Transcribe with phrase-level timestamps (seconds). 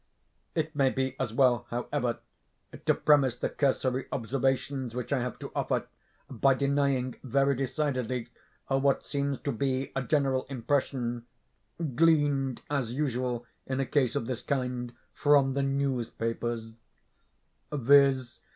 [0.55, 2.17] It may be as well, however,
[2.87, 5.85] to premise the cursory observations which I have to offer,
[6.27, 8.29] by denying, very decidedly,
[8.67, 11.27] what seems to be a general impression
[11.93, 16.73] (gleaned, as usual in a case of this kind, from the newspapers),
[17.71, 18.41] viz.